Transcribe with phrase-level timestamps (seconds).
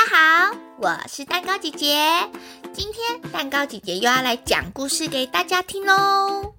[0.00, 1.86] 大家好，我是蛋糕姐姐。
[2.72, 6.54] 今天蛋糕姐姐又要来讲故事给大家听喽。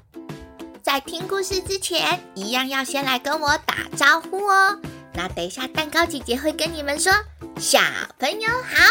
[0.84, 4.80] 在听故事之前，一样要先来跟我打招呼哦。
[5.16, 7.12] 那等一下，蛋糕姐姐会跟你们说
[7.58, 7.80] “小
[8.20, 8.86] 朋友好”，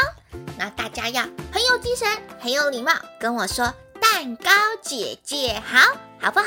[0.58, 1.22] 那大家要
[1.52, 2.08] 很有精神、
[2.40, 2.90] 很有礼貌，
[3.20, 3.72] 跟我说
[4.02, 4.50] “蛋糕
[4.82, 6.46] 姐姐好”，好不好？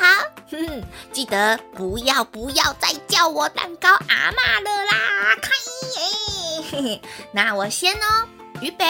[0.52, 0.84] 哼，
[1.14, 5.38] 记得不要不要再叫我蛋糕阿妈了啦！
[5.42, 5.50] 开，
[6.74, 7.00] 嘿嘿，
[7.32, 8.28] 那我先哦，
[8.60, 8.84] 预备，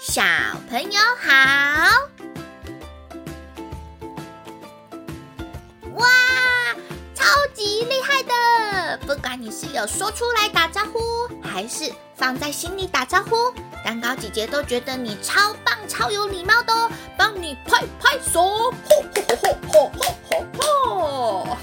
[0.00, 0.22] 小
[0.68, 1.30] 朋友好。
[5.94, 6.08] 哇，
[7.14, 8.98] 超级厉害的！
[9.06, 10.98] 不管你是有说出来打招呼，
[11.40, 13.54] 还是放在心里打招呼，
[13.84, 18.40] 蛋糕姐姐都觉得你超棒、超有礼貌的哦，帮你拍拍手！
[18.42, 19.92] 吼吼吼吼
[20.28, 21.56] 吼吼吼！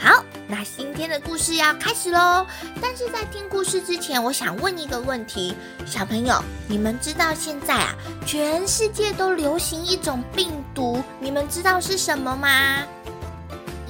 [0.00, 2.46] 好，那今天的故事要开始喽。
[2.80, 12.82] 但是在听故事之前，我想问一个问题：小朋友，你们知道现在啊，全世界都流行一种病毒，你们知道是什么吗？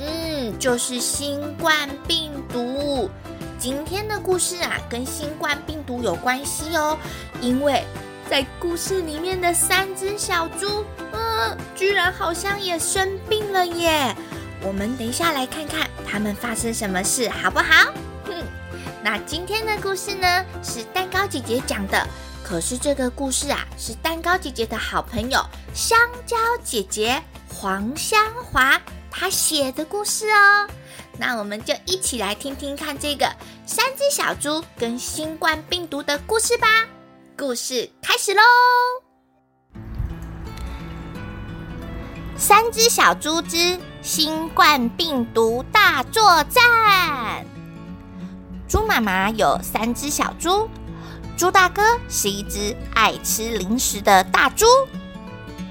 [0.00, 3.09] 嗯就是新冠病毒。
[3.56, 6.98] 今天的故事啊，跟新冠病毒有关系哦。
[7.41, 7.84] 因为
[8.28, 14.15] 在故事里面的三只小猪，嗯，居然好像也生病了耶。
[14.62, 17.92] 我们等一下来看看他们发生什么事，好不好？
[18.25, 18.45] 哼，
[19.03, 22.06] 那今天的故事呢，是蛋糕姐姐讲的。
[22.42, 25.39] 可是这个故事啊，是蛋糕姐姐的好朋友
[25.75, 28.81] 香蕉姐姐黄香华。
[29.11, 30.67] 她写的故事哦，
[31.19, 33.31] 那我们就一起来听听看这个
[33.67, 36.69] 三只小猪跟新冠病毒的故事吧。
[37.37, 38.43] 故事开始喽！
[42.37, 47.44] 三只小猪之新冠病毒大作战。
[48.68, 50.68] 猪妈妈有三只小猪，
[51.36, 54.66] 猪大哥是一只爱吃零食的大猪。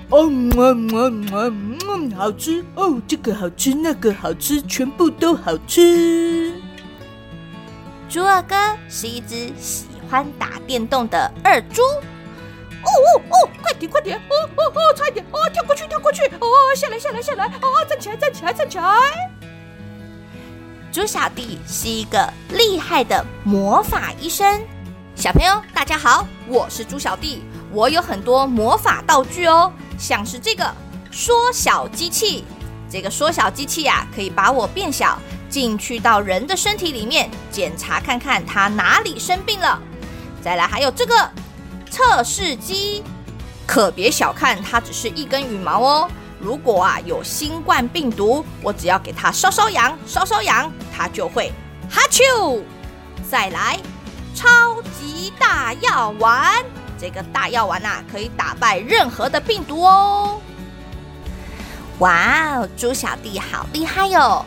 [0.09, 3.01] 哦，嗯嗯嗯嗯，好吃哦！
[3.07, 6.53] 这个好吃，那个好吃，全部都好吃。
[8.09, 8.55] 猪二哥
[8.87, 11.81] 是一只喜欢打电动的二猪。
[12.87, 14.17] 哦哦哦，快点快点！
[14.17, 15.25] 哦哦哦，差一点！
[15.31, 16.25] 哦，跳过去跳过去！
[16.39, 17.45] 哦，下来下来下来！
[17.45, 18.85] 哦，站起来站起来站起来！
[20.91, 24.61] 猪小弟是一个厉害的魔法医生。
[25.15, 29.71] 小朋友大家好，我是猪小弟，我有很多魔法道具哦。
[29.97, 30.73] 像是这个
[31.11, 32.45] 缩小机器，
[32.89, 35.19] 这个缩小机器呀，可以把我变小，
[35.49, 39.79] 进去到人的身体里面，检查看看他哪里生病了。
[40.41, 41.29] 再来还有这个
[41.89, 43.03] 测试机，
[43.65, 46.09] 可别小看它，只是一根羽毛哦。
[46.39, 51.51] 如果啊有新冠病毒，我只要给它搔搔痒，搔搔痒，它就会
[51.89, 52.61] 哈啾。
[53.29, 53.79] 再来
[54.35, 56.63] 超级大药丸。
[56.99, 60.39] 这个大药丸呐、啊，可以打败任何的病毒哦！
[61.99, 64.45] 哇哦，猪小弟好厉害哟、哦！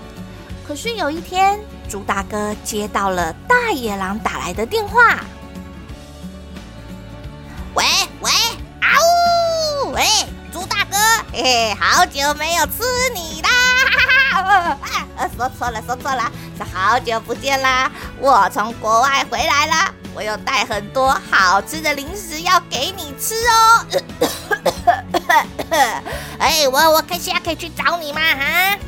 [0.67, 5.19] 可是有一天，猪大哥接到了大野狼打来的电话。
[9.93, 10.05] 喂，
[10.53, 10.97] 猪大哥，
[11.33, 12.83] 嘿嘿，好久没有吃
[13.15, 13.49] 你啦！
[14.33, 17.91] 哈哈哈啊，说错了，说错了，是好久不见啦！
[18.21, 19.95] 我从国外回来了。
[20.15, 23.87] 我有带很多好吃的零食要给你吃哦。
[26.39, 28.21] 哎，我我可现在可以去找你吗？
[28.21, 28.79] 哈？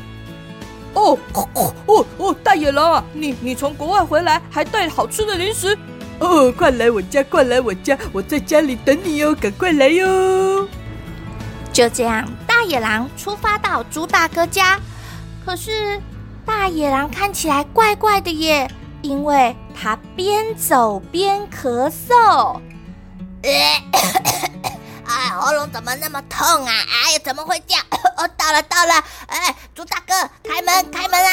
[0.93, 2.35] 哦哦哦哦！
[2.43, 5.77] 大野狼啊，你你从国外回来还带好吃的零食？
[6.19, 10.67] 哦，快来我家，快来我家，我在家里等你哟，赶快来哟！
[11.73, 14.79] 就这样，大野狼出发到猪大哥家。
[15.45, 15.99] 可是
[16.45, 18.69] 大野狼看起来怪怪的耶。
[19.01, 22.57] 因为他边走边咳嗽，
[23.43, 23.83] 哎，
[25.37, 26.71] 喉咙怎么那么痛啊？
[26.71, 27.83] 哎呀，怎么会这样？
[28.15, 31.29] 哦，到了到了，哎，猪大哥，开门开门啦！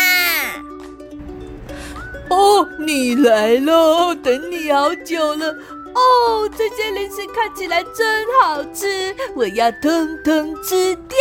[2.28, 5.54] 哦，你来了，等你好久了。
[5.94, 11.16] 哦，这些零食看起来真好吃，我要通通吃掉。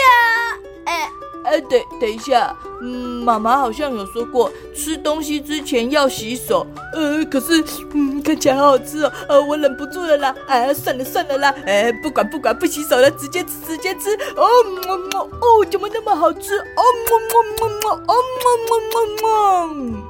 [0.85, 1.09] 哎。
[1.45, 6.67] 哎，等等一下，嗯，妈妈好像有说过，吃东西之前要洗手。
[6.93, 7.63] 呃，可是，
[7.93, 10.35] 嗯，看起来好好吃哦，呃，我忍不住了啦。
[10.47, 14.13] 哎，算了算了啦，哎，不管不管，不洗手了，直接吃直接吃。
[14.35, 14.47] 哦，
[14.85, 16.59] 么么，哦，怎么那么好吃？
[16.59, 20.08] 哦，么么么么，哦，么么么么。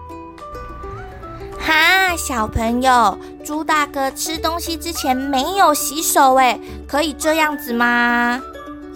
[1.59, 8.41] 哈，小朋友，猪大哥吃东西之前没有洗手，哎，可以这样子吗？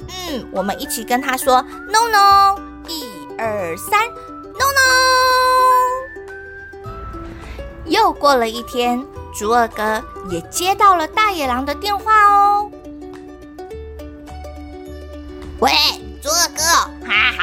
[0.07, 2.57] 嗯，我们一起跟他说 “no no”，
[2.88, 3.04] 一
[3.38, 4.83] 二三，“no no”。
[7.86, 12.71] 又过了一天，猪二哥也接到了大野狼的电话哦。
[15.60, 15.71] 喂，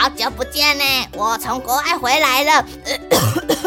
[0.00, 0.84] 好久不见呢！
[1.12, 2.64] 我从国外回来了。
[2.86, 2.96] 呃、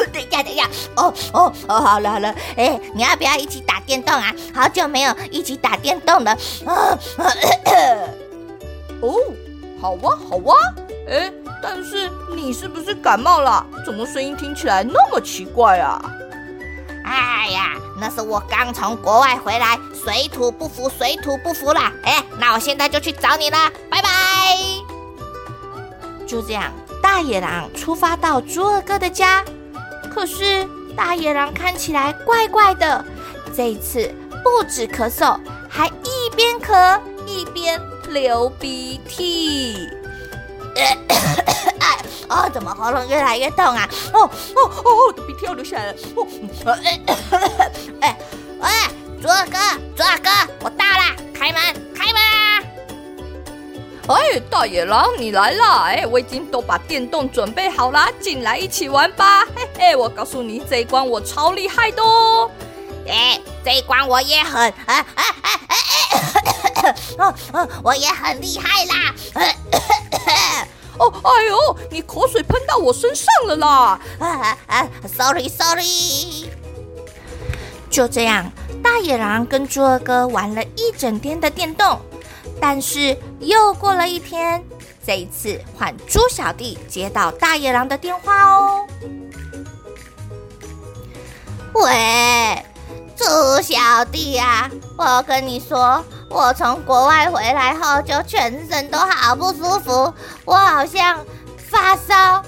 [0.11, 4.33] 等一下，等一下，哦哦哦，好了好了，哎，你要不要一起打电动啊？
[4.51, 6.31] 好久没有一起打电动了。
[6.65, 6.97] 啊，
[8.99, 9.13] 哦，
[9.79, 10.55] 好哇好哇，
[11.07, 11.31] 哎，
[11.61, 13.63] 但是你是不是感冒了？
[13.85, 16.01] 怎么声音听起来那么奇怪啊？
[17.05, 21.91] 哎呀，那是我刚从国外回来，水土不服，水土不服啦！
[22.01, 24.72] 哎，那我现在就去找你啦，拜拜。
[26.33, 29.45] 就这样，大野狼出发到猪二哥的家。
[30.11, 33.05] 可是大野狼看起来怪怪的，
[33.55, 34.11] 这一次
[34.43, 35.39] 不止咳嗽，
[35.69, 39.87] 还一边咳一边流鼻涕。
[40.75, 40.97] 哎，
[42.29, 43.87] 哦，怎么喉咙越来越痛啊？
[44.11, 45.93] 哦哦哦，我的鼻涕要流下来了。
[46.15, 46.27] 哦，
[46.83, 46.99] 哎
[48.01, 48.17] 哎
[48.59, 48.89] 哎，
[49.21, 49.59] 猪二哥，
[49.95, 50.31] 猪二哥，
[50.61, 51.61] 我到了，开门，
[51.93, 52.52] 开门啊！
[54.07, 55.83] 哎，大野狼，你来啦！
[55.83, 59.45] 哎，我已经都把电动准备好啦，进来一起玩吧！
[59.55, 62.51] 嘿嘿，我告诉你，这一关我超厉害的哦！
[63.07, 65.23] 哎，这一关我也很，啊啊啊
[65.69, 66.95] 啊！
[67.17, 69.15] 哦哦，我也很厉害啦！
[70.99, 73.99] 哦，哎呦，你口水喷到我身上了啦！
[74.19, 76.49] 啊啊，sorry sorry。
[77.89, 78.51] 就这样，
[78.83, 81.97] 大野狼跟猪二哥玩了一整天的电动。
[82.65, 84.63] 但是又过了一天，
[85.05, 88.87] 这一次换猪小弟接到大野狼的电话哦。
[91.73, 92.65] 喂，
[93.17, 93.25] 猪
[93.61, 100.13] 小弟呀，我跟你说，我从国外回来后就全身都好不舒服，
[100.45, 101.19] 我好像
[101.57, 102.41] 发烧、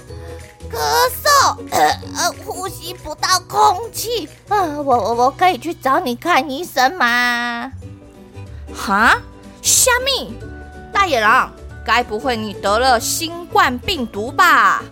[0.72, 0.78] 咳
[1.22, 7.70] 嗽，呃，呼吸不到空气，呃，我我我可以去找你看医生吗？
[8.74, 9.18] 哈？
[9.66, 10.32] 虾米，
[10.94, 11.52] 大野狼，
[11.84, 14.84] 该不会你得了新冠病毒吧？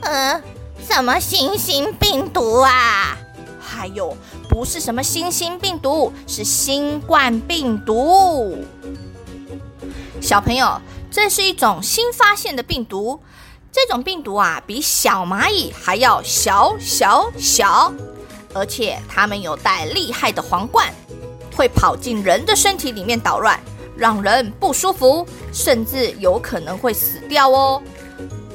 [0.00, 0.42] 嗯，
[0.88, 3.14] 什么新型病毒啊？
[3.60, 4.16] 还有，
[4.48, 8.64] 不是什么新型病毒，是新冠病毒。
[10.18, 10.80] 小朋友，
[11.10, 13.20] 这是一种新发现的病毒。
[13.70, 17.92] 这种病毒啊，比小蚂蚁还要小小小，
[18.54, 20.90] 而且它们有带厉害的皇冠，
[21.54, 23.60] 会跑进人的身体里面捣乱。
[24.00, 27.82] 让人不舒服，甚至有可能会死掉哦。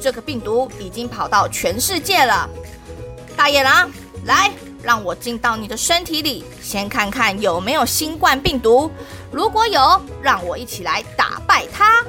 [0.01, 2.49] 这个病毒已经跑到全世界了。
[3.37, 3.91] 大野狼，
[4.25, 4.49] 来，
[4.81, 8.89] 让我进到你的身体里，先看看有没有新冠病毒。
[9.31, 12.03] 如果有，让我一起来打败它。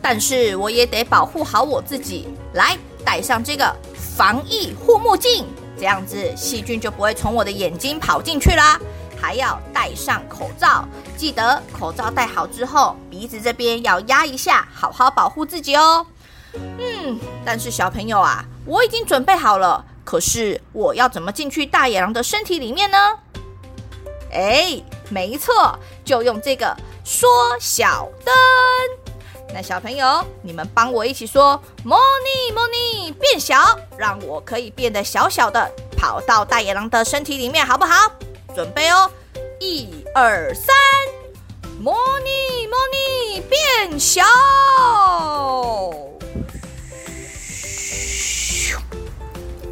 [0.00, 2.74] 但是我也得保护好我自己，来，
[3.04, 5.44] 戴上这个防疫护目镜，
[5.76, 8.80] 这样子细菌就不会从我的眼睛跑进去啦。
[9.22, 10.84] 还要戴上口罩，
[11.16, 16.04] 记得口罩戴好之后，鼻子这边要压一下，好好保护自己哦。
[16.54, 22.98] 嗯，但是小朋友啊，我已经准备好了，可是我要怎么进去大野狼的身体里面呢？
[24.32, 27.28] 哎，没错，就用这个缩
[27.60, 28.34] 小灯。
[29.54, 38.10] 那小朋友，你们帮我一起说：莫妮，莫妮，变小，让我可以变得小小的，跑到大野狼的身体里面，好不好？
[38.54, 39.10] 准备哦，
[39.64, 40.74] 一二三，
[41.78, 44.24] 莫妮莫妮变小，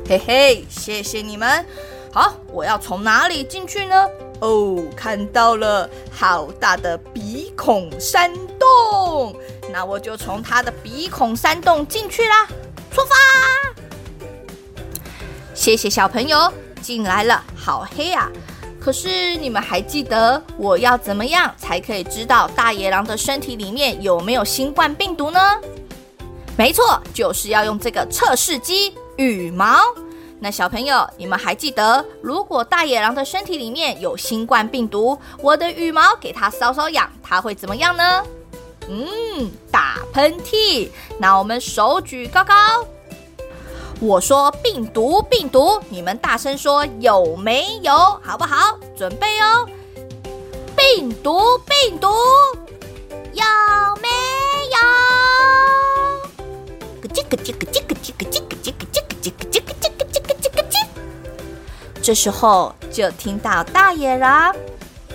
[0.08, 1.66] 嘿嘿，谢谢你们。
[2.12, 4.08] 好，我要从哪里进去呢？
[4.40, 9.34] 哦，看到了，好大的鼻孔山洞，
[9.72, 12.46] 那我就从它的鼻孔山洞进去啦。
[12.92, 13.16] 出发！
[15.52, 18.30] 谢谢小朋友，进来了，好黑啊。
[18.80, 25.38] 可是你们还记得我要怎么样才可以知道大野狼的身体里面有没有新冠病毒呢？
[26.56, 29.80] 没错，就是要用这个测试机羽毛。
[30.38, 38.24] 那小朋友，你们还记得，如果大野狼的身体里面有新冠病毒，我的羽毛给它搔搔痒，它会怎么样呢？
[38.88, 40.88] 嗯，打喷嚏。
[41.18, 42.54] 那我们手举高高。
[44.02, 47.92] 我说病毒，病毒，你们大声说有没有，
[48.24, 48.78] 好不好？
[48.96, 49.68] 准备哦！
[50.74, 52.08] 病毒，病毒，
[53.34, 53.44] 有
[54.00, 54.08] 没
[54.72, 54.78] 有？
[57.02, 60.74] 咯叽咯叽咯叽咯叽咯叽咯叽咯叽咯叽咯叽咯叽咯叽咯叽。
[62.02, 64.56] 这时候就听到大野狼，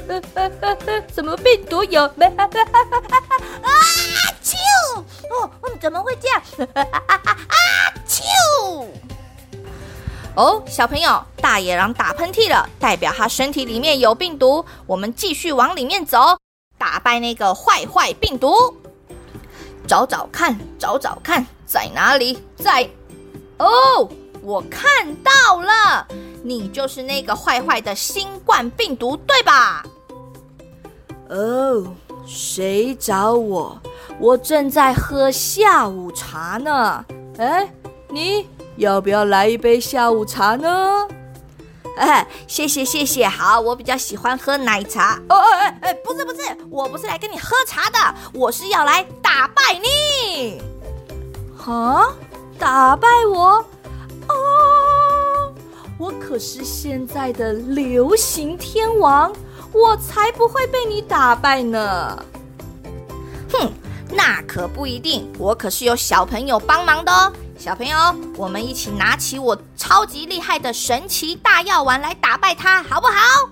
[0.08, 2.28] 呃呃呃呃，什么病毒有没？
[2.28, 2.46] 啊！
[4.44, 4.54] 啾！
[5.32, 5.50] 哦，
[5.82, 6.40] 怎么会这样？
[7.08, 7.25] 啊！
[10.36, 14.66] 哦，小朋友，大野狼打喷嚏了，代表他身体里面有病毒。
[14.86, 16.38] 我们继续往里面走，
[16.78, 18.54] 打败那个坏坏病毒。
[19.88, 22.44] 找找看，找找看，在哪里？
[22.58, 22.90] 在……
[23.60, 24.10] 哦，
[24.42, 24.92] 我看
[25.24, 26.06] 到了，
[26.44, 29.86] 你就是那个坏坏的新冠病毒，对吧？
[31.30, 31.86] 哦，
[32.26, 33.82] 谁找我？
[34.20, 37.06] 我正在喝下午茶呢。
[37.38, 37.72] 哎，
[38.10, 38.48] 你？
[38.78, 41.08] 要不要来一杯下午茶呢？
[41.98, 45.20] 哎，谢谢谢谢，好，我比较喜欢喝奶茶。
[45.30, 47.98] 哦哦哎哎，不是不是，我不是来跟你喝茶的，
[48.34, 50.62] 我是要来打败你。
[51.58, 52.12] 哈？
[52.60, 53.66] 打败我？
[54.28, 55.54] 哦，
[55.98, 59.34] 我可是现在的流行天王，
[59.72, 62.26] 我才不会被你打败呢。
[63.54, 63.72] 哼，
[64.12, 67.32] 那可不一定，我可是有小朋友帮忙的哦。
[67.58, 67.98] 小朋友，
[68.36, 73.50] 我们一起拿起我超级厉害的神奇大药丸来打败它，好不好？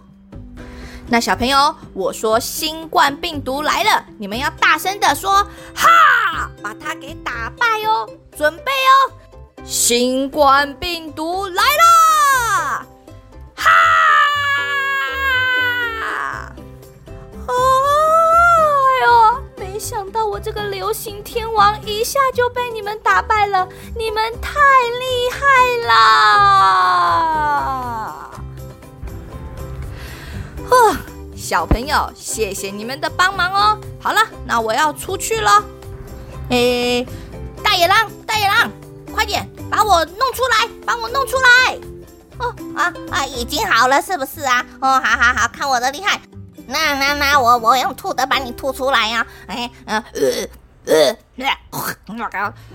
[1.07, 8.07] 那小朋友，我说新冠病毒来了，你们要大声的说“哈”，把它给打败哦！
[8.38, 9.13] 准备哦，
[9.63, 11.48] 新冠病毒
[20.43, 24.59] 这个流行天王一下就被你们打败了，你们太
[25.00, 25.39] 厉害
[25.88, 27.09] 啦！
[30.69, 30.97] 呵，
[31.33, 33.79] 小朋友，谢谢你们的帮忙哦。
[34.01, 35.63] 好了，那我要出去了。
[36.50, 37.07] 诶，
[37.63, 38.69] 大野狼，大野狼，
[39.13, 41.79] 快点把我弄出来，把我弄出来！
[42.39, 44.65] 哦啊啊，已经好了，是不是啊？
[44.81, 46.19] 哦，好好好，看我的厉害！
[46.67, 49.27] 那那那我我用吐的把你吐出来呀、啊！
[49.48, 50.22] 哎呃呃
[50.86, 51.17] 呃，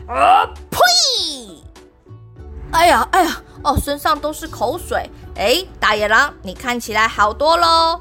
[0.08, 0.78] 呃呸！
[2.72, 5.10] 哎呀哎呀哦，身上都是口水。
[5.36, 8.00] 哎，大野狼，你看起来好多喽。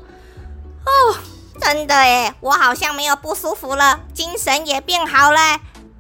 [0.86, 1.16] 哦，
[1.60, 5.40] 真的哎，我好像没有不舒服了，精神也变好了。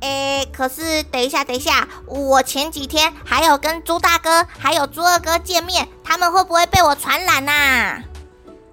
[0.02, 8.04] 哎，可是等一下等一下，我前几天还有跟猪大哥还有猪二哥见面，他们会不会被我传染呐、啊？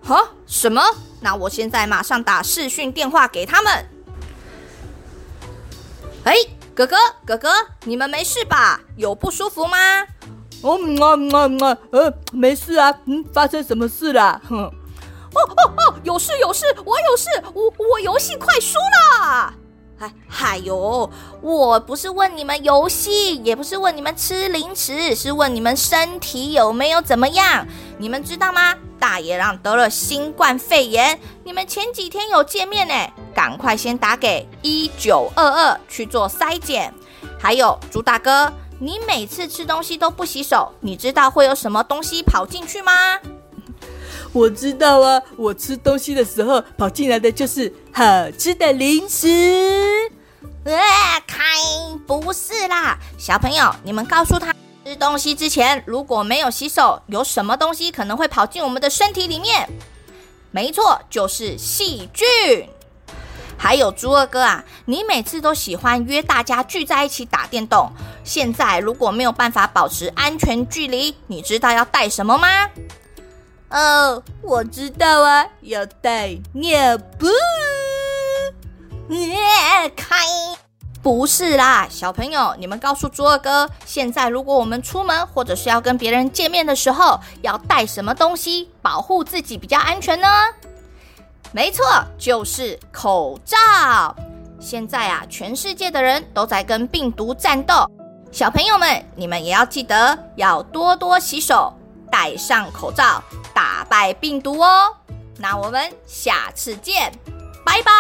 [0.05, 0.31] 哈？
[0.47, 0.83] 什么？
[1.21, 3.89] 那我现在马上打视讯电话给他们。
[6.25, 6.35] 哎，
[6.75, 7.51] 哥哥，哥哥，
[7.85, 8.81] 你们没事吧？
[8.97, 9.77] 有不舒服吗？
[10.63, 12.95] 哦，啊啊啊，呃，没事啊。
[13.07, 14.41] 嗯，发生什么事了？
[14.49, 14.59] 哼。
[15.35, 19.53] 哦哦哦，有事有事，我有事，我我游戏快输了。
[19.99, 21.09] 哎，嗨哟，
[21.41, 27.67] 我不是问你们游戏，也不是问你们吃零食，是问你们身体有没有怎么样？
[27.99, 28.75] 你们知道吗？
[28.99, 32.95] 大野狼得了新冠肺炎，你们前几天有见面呢，
[33.35, 36.93] 赶快先打给一九二二去做筛检。
[37.39, 42.93] 还有猪大哥，你每次吃东西都不洗手，你知道会有什么东西跑进去吗？
[44.35, 49.29] 我知道啊，我吃东西的时候跑进来的就是好吃的零食。
[50.65, 50.75] 呃，
[51.25, 51.45] 开，
[52.05, 54.53] 不是啦，小朋友，你们告诉他。
[54.85, 59.69] 吃东西之前如果没有洗手，有什么东西可能会跑进我们的身体里面？
[60.51, 62.27] 没错，就是细菌。
[63.57, 67.89] 还有猪二哥啊，你每次都喜欢约大家聚在一起打电动，
[68.25, 72.49] 现在如果没有办法保持安全距离，你知道要带什么吗？
[73.75, 77.27] 哦，我知道啊，要带尿布。
[79.13, 80.17] 耶，开。
[81.03, 90.29] 不是啦，小朋友，你们告诉猪二哥，现在如果我们出门或者是要跟别人见面的时候，要带什么东西保护自己比较安全呢？
[91.51, 91.85] 没错，
[92.17, 94.15] 就是口罩。
[94.61, 97.91] 现在啊，全世界的人都在跟病毒战斗，
[98.31, 101.75] 小朋友们，你们也要记得要多多洗手，
[102.09, 103.23] 戴上口罩，
[103.55, 104.97] 打败病毒哦。
[105.39, 107.13] 那我们下次见，
[107.65, 107.93] 拜拜。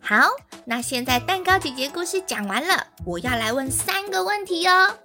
[0.00, 0.30] 好，
[0.64, 4.96] 那现在蛋糕姐姐故事讲完了，我要来问三个问题哦。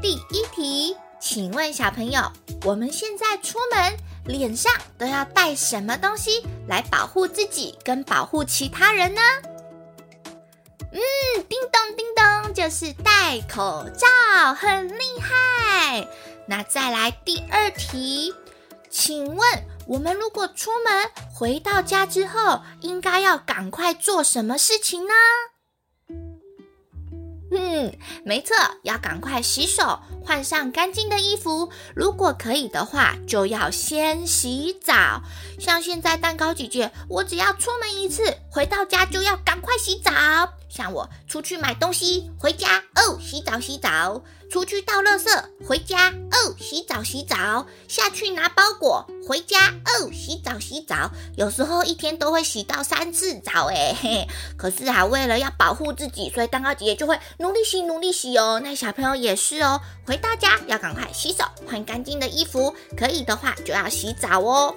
[0.00, 2.20] 第一题，请问小朋友，
[2.64, 3.96] 我们现在出门
[4.26, 9.20] 脸上都要带什么东西来保护自己跟保护其他人呢？
[10.92, 11.00] 嗯，
[11.48, 16.06] 叮咚叮咚，就是戴口罩，很厉害。
[16.46, 18.34] 那再来第二题，
[18.90, 19.40] 请问，
[19.86, 25.12] 我们如果出门回到家之后，应该要赶快做什么事情呢？
[27.56, 31.70] 嗯，没错，要赶快洗手，换上干净的衣服。
[31.94, 35.22] 如果可以的话，就要先洗澡。
[35.60, 40.10] 像现在蛋糕姐姐，我只要出门一次，回到家就要赶快洗澡。
[40.74, 45.30] 像我出去买东西，回家哦，洗澡洗澡；出去倒垃圾，
[45.64, 51.12] 回家哦，洗澡洗澡；下去拿包裹，回家哦，洗澡洗澡。
[51.36, 54.26] 有时候一天都会洗到三次澡，哎嘿。
[54.56, 58.60] 可是啊，为了要保护自己，所以蛋糕姐姐就会努力洗，努力洗哦。
[58.60, 64.74] 那小朋友也是哦，回到家要赶快洗手，换干净的衣服，可以的话就要洗澡哦。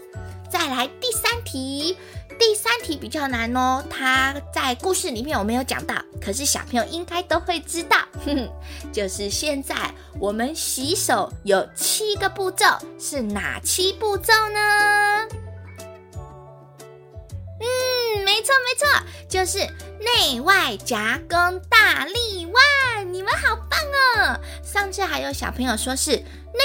[0.48, 1.98] 再来第三题。
[2.40, 8.50] 第三题比较难哦，它在故事里面我没有讲到，可是小朋友应该都会知道，哼哼，
[8.92, 9.76] 就是现在
[10.20, 12.66] 我们洗手有七个步骤，
[13.00, 15.28] 是哪七步骤呢？
[17.60, 18.88] 嗯，没错没错，
[19.28, 19.60] 就是
[20.00, 23.80] 内外夹弓大立腕，你们好棒
[24.28, 24.40] 哦！
[24.64, 26.12] 上次还有小朋友说是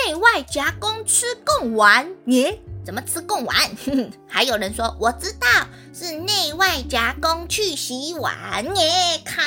[0.07, 2.61] 内外夹弓吃贡丸，耶。
[2.85, 3.57] 怎么吃贡丸？
[4.29, 5.47] 还有人说我知道
[5.93, 9.21] 是内外夹攻去洗碗耶！
[9.25, 9.45] 看，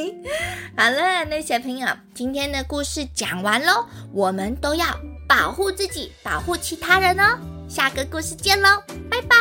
[0.76, 4.86] 好了，那小朋友，今天的故事讲完喽，我们都要
[5.28, 7.38] 保护自己，保护其他人哦。
[7.68, 9.36] 下个故事见喽，拜拜。